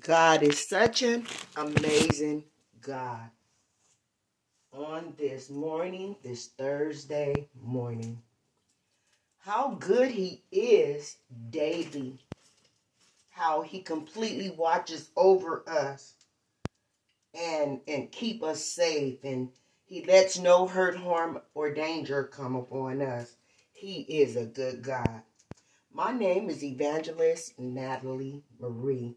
[0.00, 1.26] God is such an
[1.56, 2.44] amazing
[2.80, 3.30] God.
[4.72, 8.20] On this morning, this Thursday morning,
[9.38, 11.16] how good He is
[11.50, 12.18] daily,
[13.30, 16.14] how He completely watches over us
[17.32, 19.18] and and keep us safe.
[19.24, 19.50] And
[19.84, 23.36] he lets no hurt harm or danger come upon us.
[23.72, 25.22] He is a good god.
[25.92, 29.16] My name is evangelist natalie marie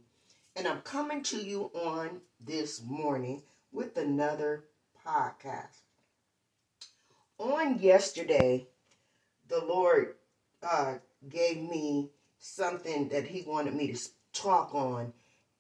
[0.56, 4.66] and i'm coming to you on this morning with another
[5.06, 5.82] podcast.
[7.38, 8.68] On yesterday
[9.48, 10.16] the lord
[10.64, 10.96] uh,
[11.28, 14.00] gave me something that he wanted me to
[14.34, 15.14] talk on.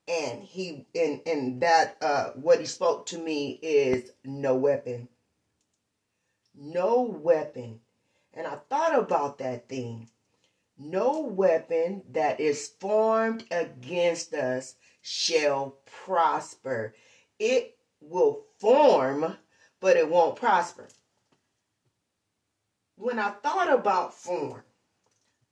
[0.07, 5.07] And he and and that uh what he spoke to me is no weapon.
[6.55, 7.81] No weapon.
[8.33, 10.09] And i thought about that thing
[10.79, 16.93] no weapon that is formed against us shall prosper
[17.39, 19.35] it will form
[19.79, 20.87] but it won't prosper
[22.95, 24.63] when i thought about form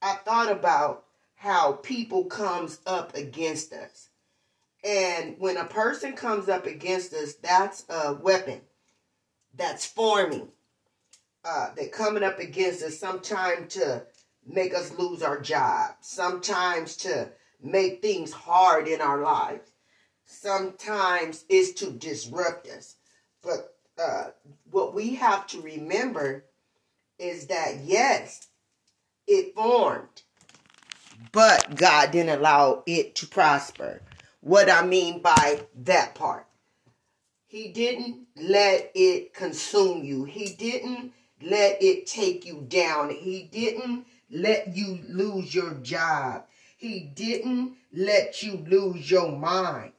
[0.02, 4.10] i thought about how people comes up against us
[4.84, 8.62] and when a person comes up against us, that's a weapon
[9.56, 10.50] that's forming.
[11.44, 14.06] Uh, they're coming up against us sometime to
[14.48, 17.30] make us lose our job, sometimes to
[17.62, 19.72] make things hard in our lives,
[20.26, 22.96] sometimes is to disrupt us.
[23.44, 24.30] But uh,
[24.72, 26.46] what we have to remember
[27.20, 28.48] is that yes,
[29.26, 30.24] it formed,
[31.32, 34.02] but God didn't allow it to prosper
[34.42, 36.46] what I mean by that part.
[37.48, 40.26] He didn't let it consume you.
[40.26, 43.10] He didn't let it take you down.
[43.10, 46.46] He didn't let you lose your job.
[46.78, 49.94] He didn't let you lose your mind.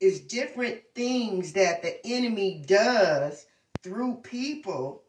[0.00, 3.46] It's different things that the enemy does
[3.82, 5.02] through people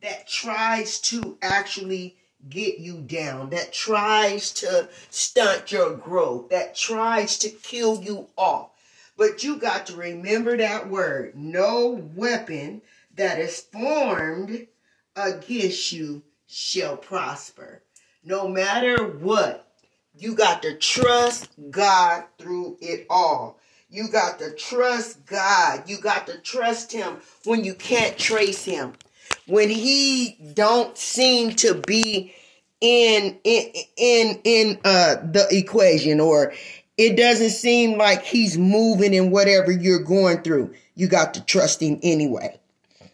[0.00, 2.16] that tries to actually
[2.48, 8.70] get you down, that tries to stunt your growth, that tries to kill you off.
[9.16, 12.82] But you got to remember that word no weapon
[13.14, 14.66] that is formed
[15.14, 16.22] against you
[16.52, 17.82] shall prosper.
[18.24, 19.66] No matter what,
[20.14, 23.58] you got to trust God through it all.
[23.90, 25.88] You got to trust God.
[25.88, 28.94] You got to trust him when you can't trace him
[29.46, 32.34] when he don't seem to be
[32.80, 36.52] in in in in uh the equation or
[36.98, 41.80] it doesn't seem like he's moving in whatever you're going through you got to trust
[41.80, 42.58] him anyway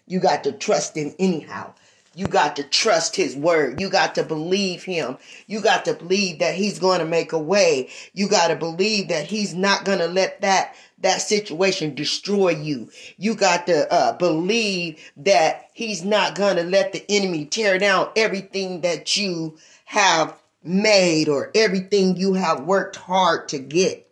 [0.06, 1.72] you got to trust him anyhow
[2.19, 3.81] you got to trust his word.
[3.81, 5.19] You got to believe him.
[5.47, 7.91] You got to believe that he's going to make a way.
[8.12, 12.91] You got to believe that he's not going to let that that situation destroy you.
[13.19, 18.11] You got to uh, believe that he's not going to let the enemy tear down
[18.17, 24.11] everything that you have made or everything you have worked hard to get.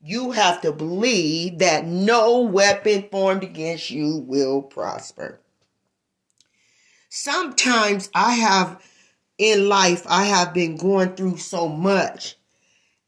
[0.00, 5.38] You have to believe that no weapon formed against you will prosper.
[7.16, 8.82] Sometimes I have
[9.38, 12.34] in life, I have been going through so much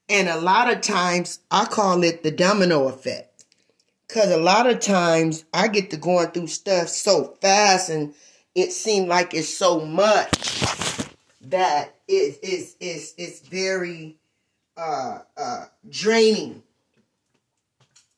[0.08, 3.44] and a lot of times I call it the domino effect.
[4.06, 8.14] Cause a lot of times I get to going through stuff so fast and
[8.54, 10.62] it seems like it's so much
[11.40, 14.18] that it is is it's very
[14.76, 16.62] uh uh draining.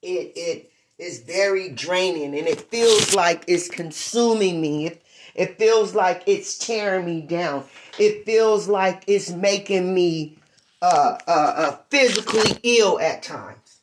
[0.02, 4.88] It it is very draining and it feels like it's consuming me.
[4.88, 5.02] It,
[5.38, 7.64] it feels like it's tearing me down.
[7.96, 10.36] It feels like it's making me
[10.82, 13.82] uh, uh, uh, physically ill at times.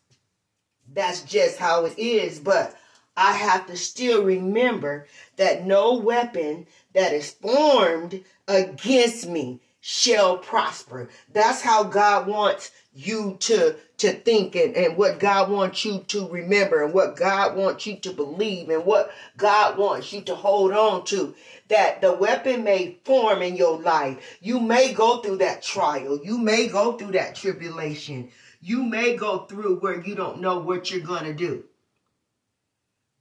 [0.94, 2.40] That's just how it is.
[2.40, 2.76] But
[3.16, 5.08] I have to still remember
[5.38, 11.08] that no weapon that is formed against me shall prosper.
[11.32, 16.28] That's how God wants you to to think and, and what God wants you to
[16.28, 20.72] remember and what God wants you to believe and what God wants you to hold
[20.72, 21.36] on to
[21.68, 24.40] that the weapon may form in your life.
[24.42, 26.20] You may go through that trial.
[26.24, 28.32] You may go through that tribulation.
[28.62, 31.64] You may go through where you don't know what you're going to do.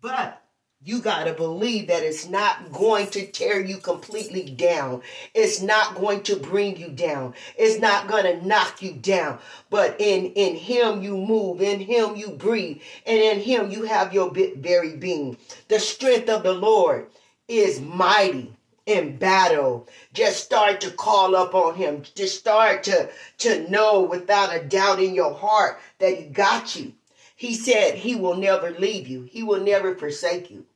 [0.01, 0.43] But
[0.85, 5.01] you got to believe that it's not going to tear you completely down.
[5.33, 7.35] It's not going to bring you down.
[7.57, 9.39] It's not going to knock you down.
[9.71, 14.13] But in, in him you move, in him you breathe, and in him you have
[14.13, 15.39] your very being.
[15.69, 17.07] The strength of the Lord
[17.49, 18.53] is mighty.
[18.87, 19.89] in battle.
[20.13, 22.03] Just start to call up on him.
[22.15, 23.09] Just start to,
[23.39, 26.93] to know without a doubt in your heart that he got you.
[27.37, 29.23] He said he will never leave you.
[29.23, 30.67] He will never forsake you.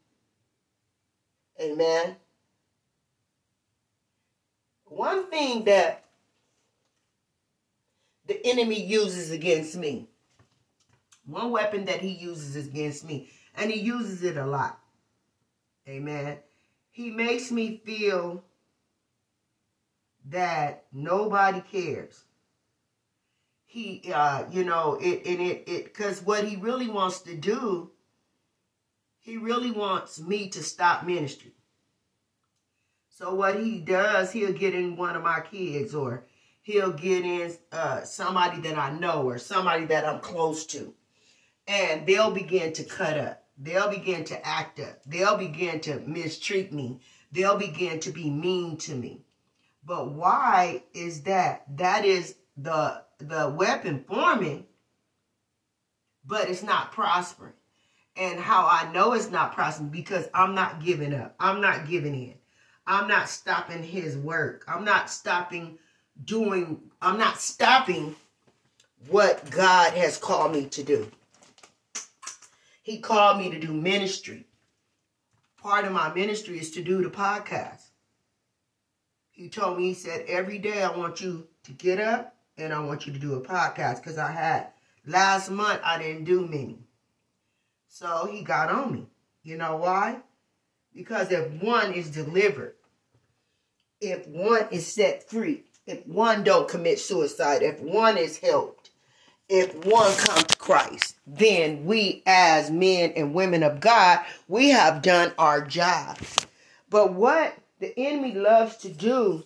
[1.60, 2.16] Amen.
[4.84, 6.04] One thing that
[8.26, 10.08] the enemy uses against me,
[11.26, 14.78] one weapon that he uses against me, and he uses it a lot.
[15.88, 16.38] Amen.
[16.90, 18.44] He makes me feel
[20.30, 22.24] that nobody cares.
[23.64, 27.90] He, uh, you know, it, and it, it, because what he really wants to do,
[29.28, 31.52] he really wants me to stop ministry.
[33.10, 36.24] So what he does, he'll get in one of my kids or
[36.62, 40.94] he'll get in uh, somebody that I know or somebody that I'm close to.
[41.66, 43.44] And they'll begin to cut up.
[43.58, 45.02] They'll begin to act up.
[45.04, 47.00] They'll begin to mistreat me.
[47.30, 49.26] They'll begin to be mean to me.
[49.84, 51.64] But why is that?
[51.76, 54.64] That is the the weapon forming,
[56.24, 57.52] but it's not prospering.
[58.18, 61.36] And how I know it's not prospering because I'm not giving up.
[61.38, 62.34] I'm not giving in.
[62.84, 64.64] I'm not stopping his work.
[64.66, 65.78] I'm not stopping
[66.24, 68.16] doing, I'm not stopping
[69.08, 71.08] what God has called me to do.
[72.82, 74.46] He called me to do ministry.
[75.62, 77.82] Part of my ministry is to do the podcast.
[79.30, 82.80] He told me, he said, every day I want you to get up and I
[82.80, 84.68] want you to do a podcast because I had,
[85.06, 86.87] last month I didn't do many.
[87.88, 89.06] So he got on me.
[89.42, 90.18] You know why?
[90.94, 92.74] Because if one is delivered,
[94.00, 98.90] if one is set free, if one don't commit suicide, if one is helped,
[99.48, 105.00] if one comes to Christ, then we as men and women of God, we have
[105.00, 106.18] done our job.
[106.90, 109.44] But what the enemy loves to do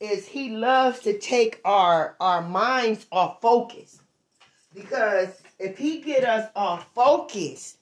[0.00, 3.97] is he loves to take our our minds off focus.
[4.78, 5.28] Because
[5.58, 7.78] if he get us off focus,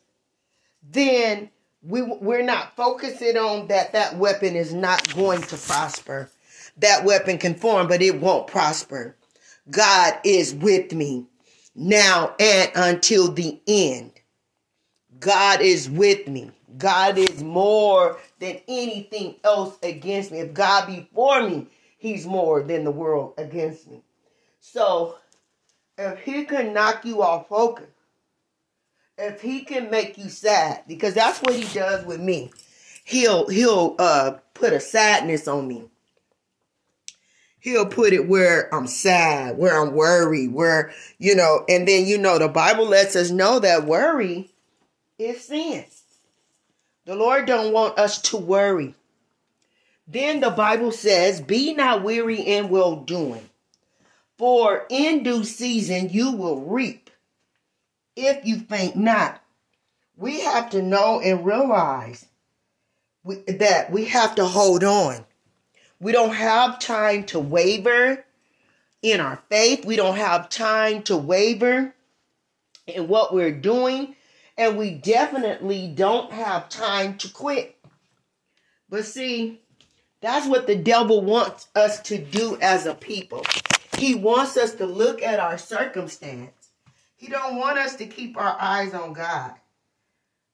[0.83, 1.51] then
[1.83, 6.31] we we're not focusing on that that weapon is not going to prosper.
[6.79, 9.17] That weapon can form, but it won't prosper.
[9.71, 11.27] God is with me
[11.75, 14.13] now and until the end.
[15.21, 16.51] God is with me.
[16.79, 20.41] God is more than anything else against me.
[20.41, 24.03] If God be for me, he's more than the world against me.
[24.61, 25.17] So,
[25.99, 27.87] if he can knock you off focus,
[29.19, 32.51] if he can make you sad, because that's what he does with me.
[33.05, 35.85] He'll he'll uh put a sadness on me.
[37.61, 42.19] He'll put it where I'm sad, where I'm worried, where you know, and then you
[42.19, 44.51] know the Bible lets us know that worry
[45.19, 45.85] is sin.
[47.07, 48.95] The Lord don't want us to worry.
[50.09, 53.49] Then the Bible says, "Be not weary in well doing,
[54.39, 57.11] for in due season you will reap
[58.15, 59.43] if you faint not.
[60.17, 62.27] We have to know and realize
[63.23, 65.25] we, that we have to hold on.
[66.01, 68.25] We don't have time to waver
[69.03, 69.85] in our faith.
[69.85, 71.95] We don't have time to waver
[72.87, 74.17] in what we're doing.
[74.59, 77.77] And we definitely don't have time to quit.
[78.89, 79.61] But see,
[80.21, 83.43] that's what the devil wants us to do as a people.
[83.99, 86.67] He wants us to look at our circumstance
[87.17, 89.55] he don't want us to keep our eyes on God.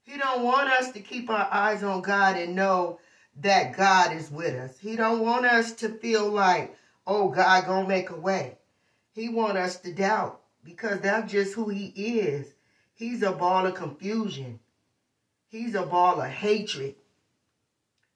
[0.04, 3.00] He don't want us to keep our eyes on God and know
[3.40, 4.78] that God is with us.
[4.78, 8.58] He don't want us to feel like, oh, God gonna make a way.
[9.12, 12.54] He want us to doubt because that's just who he is.
[12.94, 14.60] He's a ball of confusion.
[15.48, 16.94] He's a ball of hatred.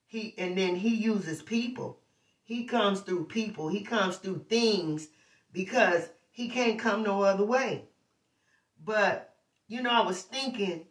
[0.06, 1.99] He and then he uses people.
[2.45, 3.68] He comes through people.
[3.68, 5.09] He comes through things
[5.57, 7.87] because he can't come no other way.
[8.85, 9.35] But,
[9.67, 10.85] you know, I was thinking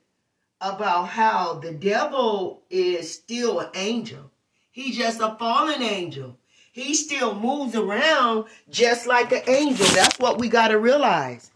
[0.60, 4.32] about how the devil is still an angel.
[4.72, 6.40] He's just a fallen angel.
[6.72, 9.86] He still moves around just like an angel.
[9.94, 11.52] That's what we got to realize.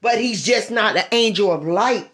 [0.00, 2.10] But he's just not an angel of light.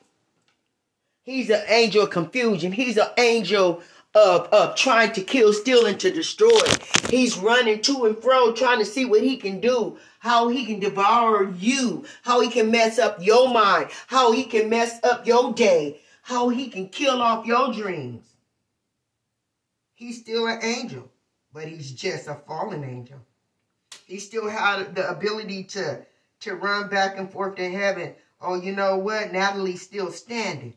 [1.22, 2.70] He's an angel of confusion.
[2.70, 3.82] He's an angel
[4.14, 6.60] of, of trying to kill, steal, and to destroy.
[7.08, 10.78] He's running to and fro trying to see what he can do how he can
[10.78, 15.54] devour you, how he can mess up your mind, how he can mess up your
[15.54, 18.26] day, how he can kill off your dreams.
[19.94, 21.10] He's still an angel,
[21.54, 23.18] but he's just a fallen angel.
[24.04, 26.04] He still had the ability to,
[26.40, 28.14] to run back and forth to heaven.
[28.38, 29.32] Oh, you know what?
[29.32, 30.74] Natalie's still standing.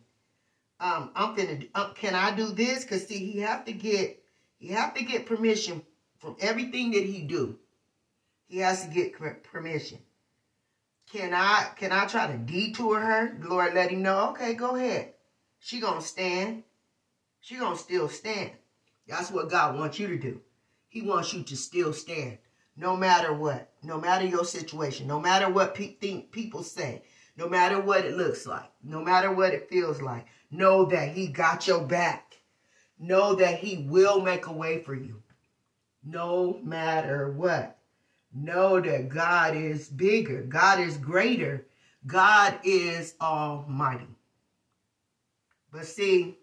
[0.80, 1.60] Um, I'm gonna.
[1.76, 2.86] Um, can I do this?
[2.86, 4.24] Cause see, he have to get
[4.60, 5.84] He have to get permission
[6.20, 7.60] from everything that he do.
[8.52, 10.00] He has to get permission.
[11.10, 13.38] Can I can I try to detour her?
[13.42, 15.14] Lord let him know, okay, go ahead.
[15.60, 16.64] She gonna stand.
[17.40, 18.52] She gonna still stand.
[19.08, 20.42] That's what God wants you to do.
[20.90, 22.40] He wants you to still stand.
[22.76, 23.72] No matter what.
[23.84, 25.08] No matter your situation.
[25.08, 27.04] No matter what pe- think people say.
[27.38, 28.70] No matter what it looks like.
[28.84, 30.26] No matter what it feels like.
[30.52, 32.36] Know that he got your back.
[33.00, 35.24] Know that he will make a way for you.
[36.04, 37.78] No matter what.
[38.34, 40.44] Know that God is bigger.
[40.44, 41.66] God is greater.
[42.08, 44.08] God is almighty.
[45.72, 46.38] But see,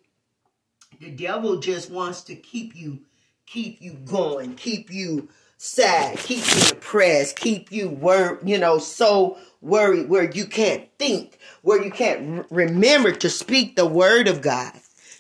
[1.01, 3.01] the devil just wants to keep you,
[3.47, 9.39] keep you going, keep you sad, keep you depressed, keep you wor- you know, so
[9.61, 14.73] worried where you can't think, where you can't remember to speak the word of God.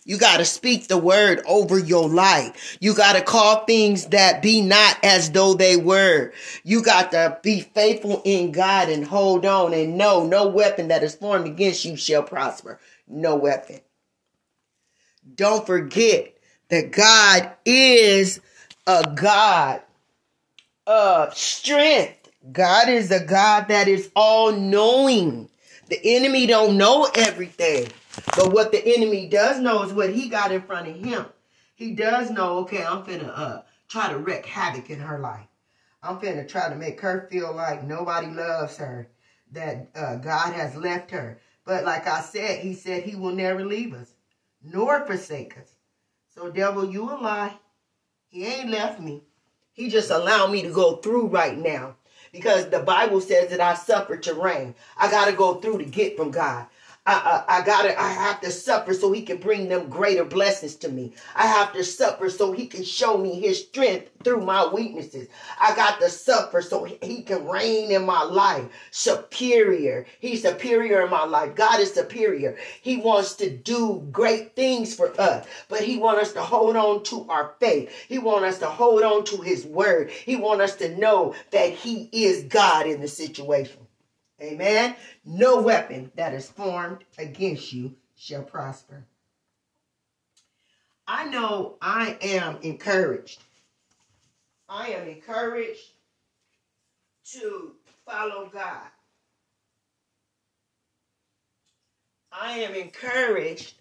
[0.08, 2.78] You got to speak the word over your life.
[2.80, 6.32] You got to call things that be not as though they were.
[6.64, 11.02] You got to be faithful in God and hold on and know no weapon that
[11.02, 12.80] is formed against you shall prosper.
[13.06, 13.80] No weapon.
[15.34, 16.32] Don't forget
[16.70, 18.40] that God is
[18.86, 19.82] a God
[20.86, 22.30] of strength.
[22.50, 25.50] God is a God that is all knowing.
[25.90, 27.88] The enemy don't know everything.
[28.36, 31.26] But what the enemy does know is what he got in front of him.
[31.74, 35.46] He does know, okay, I'm finna uh, try to wreak havoc in her life.
[36.02, 39.08] I'm finna try to make her feel like nobody loves her,
[39.52, 41.40] that uh, God has left her.
[41.64, 44.14] But like I said, he said he will never leave us,
[44.62, 45.74] nor forsake us.
[46.34, 47.58] So devil, you a lie.
[48.28, 49.22] He ain't left me.
[49.72, 51.96] He just allowed me to go through right now
[52.32, 54.74] because the Bible says that I suffer to reign.
[54.96, 56.66] I got to go through to get from God.
[57.08, 60.76] I, I, I, gotta, I have to suffer so he can bring them greater blessings
[60.76, 61.14] to me.
[61.34, 65.28] I have to suffer so he can show me his strength through my weaknesses.
[65.58, 68.66] I got to suffer so he can reign in my life.
[68.90, 70.06] Superior.
[70.20, 71.54] He's superior in my life.
[71.54, 72.58] God is superior.
[72.82, 77.04] He wants to do great things for us, but he wants us to hold on
[77.04, 77.90] to our faith.
[78.08, 80.10] He wants us to hold on to his word.
[80.10, 83.87] He wants us to know that he is God in the situation.
[84.40, 84.94] Amen.
[85.24, 89.04] No weapon that is formed against you shall prosper.
[91.06, 93.42] I know I am encouraged.
[94.68, 95.92] I am encouraged
[97.32, 97.72] to
[98.06, 98.86] follow God.
[102.30, 103.74] I am encouraged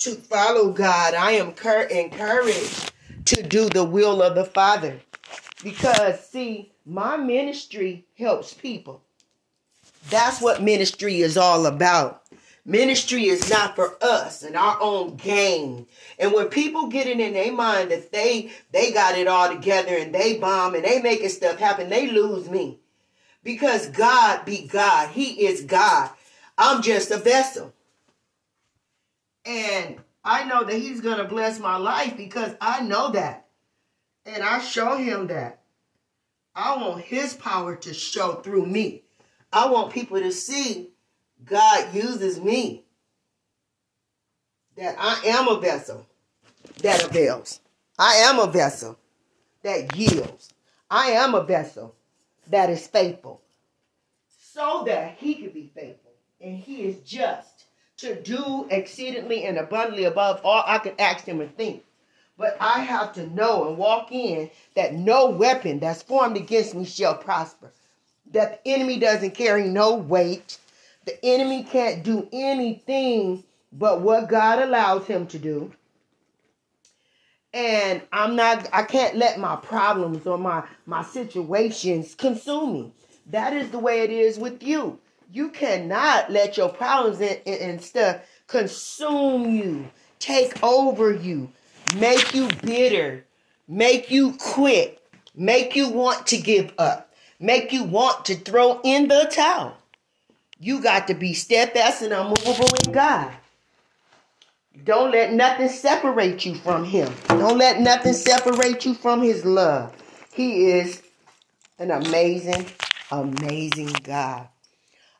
[0.00, 1.14] to follow God.
[1.14, 2.92] I am cur- encouraged
[3.26, 5.00] to do the will of the Father.
[5.62, 9.02] Because, see, my ministry helps people.
[10.10, 12.22] That's what ministry is all about.
[12.64, 15.86] Ministry is not for us and our own gain.
[16.18, 19.96] And when people get it in their mind that they they got it all together
[19.96, 22.80] and they bomb and they making stuff happen, they lose me.
[23.42, 25.10] Because God be God.
[25.10, 26.10] He is God.
[26.58, 27.72] I'm just a vessel.
[29.46, 33.46] And I know that he's going to bless my life because I know that.
[34.26, 35.62] And I show him that.
[36.54, 39.04] I want his power to show through me.
[39.52, 40.90] I want people to see
[41.44, 42.84] God uses me.
[44.76, 46.06] That I am a vessel
[46.82, 47.60] that avails.
[47.98, 48.98] I am a vessel
[49.62, 50.52] that yields.
[50.90, 51.94] I am a vessel
[52.48, 53.42] that is faithful.
[54.28, 56.12] So that he could be faithful.
[56.40, 57.66] And he is just
[57.98, 61.84] to do exceedingly and abundantly above all I could ask him and think.
[62.38, 66.86] But I have to know and walk in that no weapon that's formed against me
[66.86, 67.70] shall prosper
[68.32, 70.58] that the enemy doesn't carry no weight.
[71.04, 75.72] The enemy can't do anything but what God allows him to do.
[77.52, 82.92] And I'm not I can't let my problems or my my situations consume me.
[83.26, 84.98] That is the way it is with you.
[85.32, 91.50] You cannot let your problems and, and stuff consume you, take over you,
[91.96, 93.24] make you bitter,
[93.68, 95.00] make you quit,
[95.34, 97.09] make you want to give up
[97.40, 99.76] make you want to throw in the towel.
[100.58, 103.32] You got to be steadfast and unmovable in God.
[104.84, 107.12] Don't let nothing separate you from Him.
[107.28, 109.92] Don't let nothing separate you from His love.
[110.32, 111.02] He is
[111.78, 112.66] an amazing,
[113.10, 114.48] amazing God.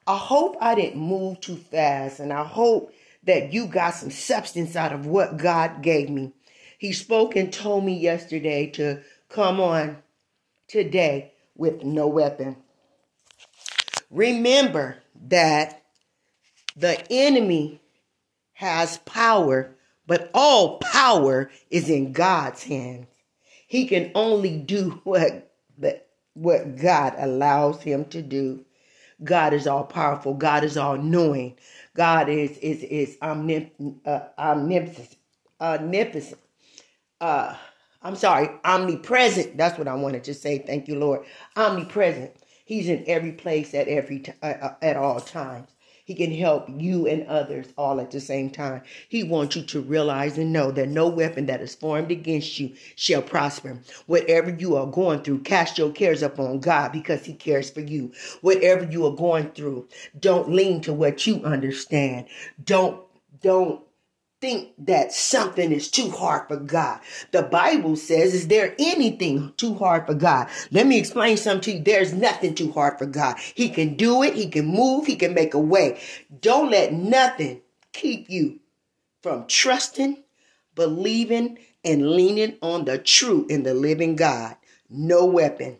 [0.06, 2.92] I hope I didn't move too fast, and I hope
[3.24, 6.32] that you got some substance out of what God gave me.
[6.78, 9.98] He spoke and told me yesterday to come on
[10.68, 12.56] today with no weapon.
[14.10, 14.96] Remember
[15.28, 15.82] that
[16.74, 17.82] the enemy
[18.54, 19.76] has power,
[20.06, 23.08] but all power is in God's hands.
[23.66, 25.46] He can only do what
[26.32, 28.64] what God allows him to do.
[29.22, 30.32] God is all powerful.
[30.32, 31.58] God is all knowing.
[31.94, 33.70] God is is is omnip,
[34.06, 35.16] uh, omnipotent.
[35.60, 36.38] Omnipotent.
[37.20, 37.54] Uh,
[38.02, 39.56] I'm sorry, omnipresent.
[39.56, 40.58] That's what I wanted to say.
[40.58, 41.24] Thank you, Lord.
[41.56, 42.32] Omnipresent.
[42.64, 45.68] He's in every place at every t- uh, uh, at all times.
[46.04, 48.82] He can help you and others all at the same time.
[49.08, 52.72] He wants you to realize and know that no weapon that is formed against you
[52.96, 53.80] shall prosper.
[54.06, 58.12] Whatever you are going through, cast your cares upon God because He cares for you.
[58.40, 59.88] Whatever you are going through,
[60.18, 62.26] don't lean to what you understand.
[62.64, 63.02] Don't
[63.42, 63.82] don't
[64.40, 67.00] think that something is too hard for God.
[67.30, 70.48] The Bible says, is there anything too hard for God?
[70.70, 71.84] Let me explain something to you.
[71.84, 73.38] There's nothing too hard for God.
[73.54, 74.34] He can do it.
[74.34, 75.06] He can move.
[75.06, 76.00] He can make a way.
[76.40, 77.60] Don't let nothing
[77.92, 78.60] keep you
[79.22, 80.22] from trusting,
[80.74, 84.56] believing, and leaning on the true and the living God.
[84.88, 85.78] No weapon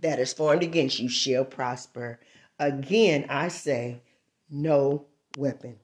[0.00, 2.20] that is formed against you shall prosper.
[2.58, 4.02] Again, I say,
[4.50, 5.06] no
[5.36, 5.79] weapon.